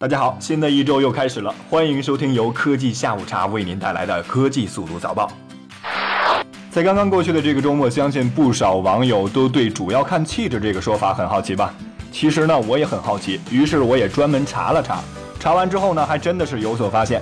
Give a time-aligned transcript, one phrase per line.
[0.00, 5.30] 大家好，新的一周又开始了，欢迎收听由科技下午茶为您带来的科技速度早报。
[6.70, 11.74] 在刚刚过去的这个周末，相信不少网友都对“主要看气质”这个说法很好奇吧？
[12.10, 15.02] 其实呢，我也很好奇，于是我也专门查了查，
[15.38, 17.20] 查完之后呢，还真的是有所发现。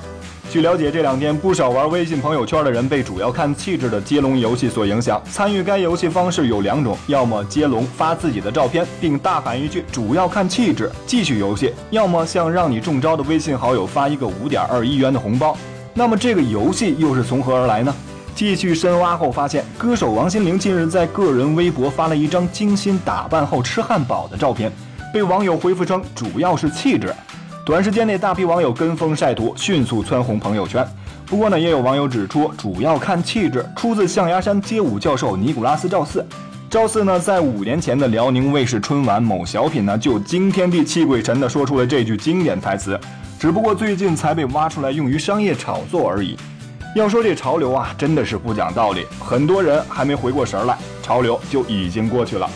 [0.51, 5.23] 据了解，这两天不少玩微信朋友圈的人被主要看气质的接龙游戏所影响。
[5.31, 15.55] 参与该游戏方式有两种：要么接龙发自己的照片，并大喊一句“主要看气质”，继续游戏；要么向让你中招的微信好友发一个五点二亿元的红包。
[15.93, 17.95] 那么这个游戏又是从何而来呢？
[18.35, 24.73] 继续深挖后发现，歌手王心凌近日在个人微博发了一张精心打扮后吃汉堡的照片，
[25.13, 27.15] 被网友回复称主要是气质。
[27.69, 30.83] 短时间内，大批网友跟风晒图，迅速蹿红朋友圈。
[31.27, 36.25] 不过呢，也有网友指出，主要看气质，出自象牙山街舞教授尼古拉斯赵四。
[36.71, 42.99] 赵四呢，在五年前的辽宁卫视春晚某小品呢，就惊天地泣鬼神的说出了这句经典台词，
[43.39, 46.39] 只不过最近才被挖出来用于商业炒作而已。
[46.95, 52.49] 要说这潮流啊，真的是不讲道理，很多人还没回过神来，潮流就已经过去了。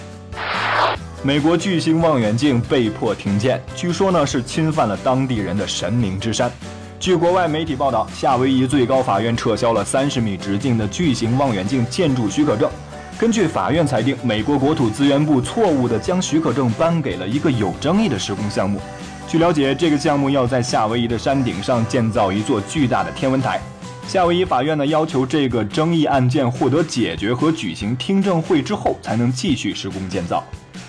[1.24, 6.50] 美国巨星望远镜被迫停建，据说呢是侵犯了当地人的神明之山。
[6.98, 12.68] 据国外媒体报道，夏威夷最高法院撤销了三十米直径的巨型望远镜建筑许可证。
[13.16, 18.80] 根据法院裁定，美国国土资源部错误地将许可证颁给了一个有争议的施工项目。
[19.28, 23.60] 据了解，这个项目要在夏威夷的山顶上建造一座巨大的天文台。
[24.08, 30.42] 夏威夷法院呢要求这个争议案件获得解决和举行听证会之后，才能继续施工建造。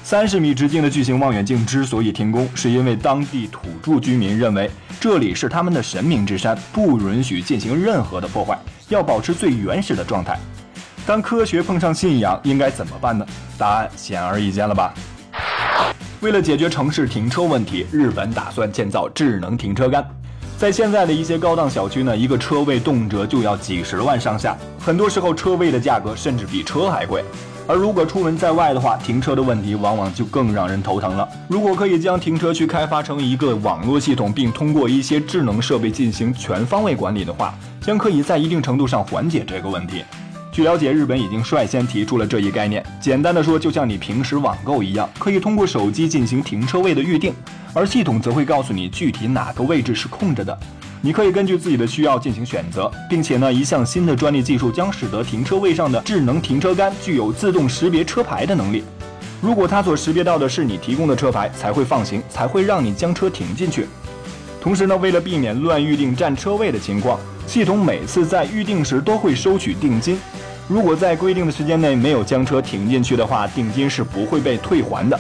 [0.04, 10.38] 三十米直径的巨型望远镜之所以停工，是因为当地土著居民认为这里是他们的神明之山，不允许进行任何的破坏，要保持最原始的状态。
[11.06, 13.26] 当科学碰上信仰，应该怎么办呢？
[13.58, 14.94] 答案显而易见了吧？
[16.20, 20.06] 为了解决城市停车问题，日本打算建造智能停车杆。
[20.58, 27.24] 在现在的一些高档小区呢，一个车位动辄就要几十万上下，很多时候车位的价格甚至比车还贵。
[27.66, 31.28] 而如果出门在外的话，停车的问题往往就更让人头疼了。
[31.48, 40.04] 如果可以将停车区开发成一个网络系统，并通过一些智能设备进行全方位管理的话，将可以在一定程度上缓解这个问题。
[40.52, 42.86] 据了解，日本已经率先提出了这一概念。
[43.02, 47.34] 简单的说，就像你平时网购一样，可以通过手机进行停车位的预定，
[47.74, 50.56] 而系统则会告诉你具体哪个位置是空着的。
[51.06, 58.86] 你可以根据自己的需要进行选择，并且呢，一项新的专利技术将使得停车位上的智能停车杆具有自动识别车牌的能力。
[59.42, 63.86] 如果它所识别到的是你提供的车牌，才会放行，才会让你将车停进去。
[64.62, 70.18] 同时呢，为了避免乱预定占车位的情况，系统每次在预定时都会收取定金。
[70.70, 75.20] 如果在规定的时间内没有将车停进去的话，定金是不会被退还的。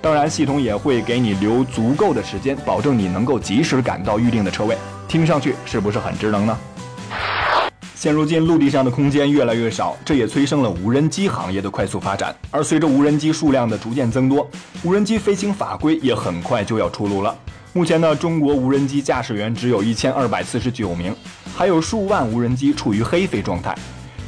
[0.00, 4.76] 当然，系统也会给你留足够的时间，保证你能够及时赶到预定的车位。
[5.10, 6.56] 听上去是不是很智能呢？
[7.96, 12.32] 现如今陆地上的空间越来越少，这也催生了无人机行业的快速发展。
[12.48, 14.48] 而随着无人机数量的逐渐增多，
[14.84, 17.36] 无人机飞行法规也很快就要出炉了。
[17.72, 21.12] 目前呢，中国无人机驾驶员只有一千二百四十九名，
[21.56, 23.76] 还有数万无人机处于黑飞状态。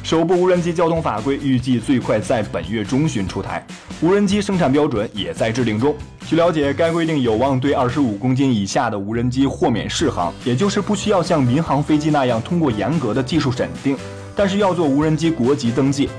[0.03, 3.65] 首部无人机交通法规预计最快在本月中旬出台，
[4.01, 5.95] 无人机生产标准也在制定中。
[6.33, 13.95] 据了解，该规定有望对二十五公斤以下的无人机豁免适航，也就是不需要像民航飞机那样通过严格的技术审定，
[14.35, 16.09] 但是要做无人机国籍登记。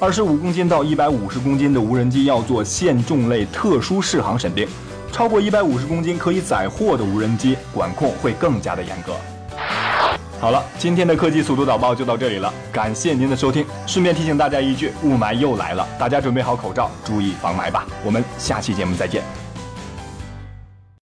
[0.00, 4.66] 二十五公斤到一百五十公斤的无人机要做限重类特殊适航审定，
[5.12, 9.12] 超过一百五十公斤可以载货的无人机管控会更加的严格。
[10.40, 13.66] 好了，今天的科技速度导报就到这里了，感谢您的收听。
[13.86, 17.86] 顺便提醒大家一句，雾霾又来了，大家准备好口罩，注意防霾吧。
[18.02, 19.22] 我们下期节目再见。